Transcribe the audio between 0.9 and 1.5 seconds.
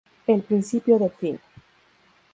del fin.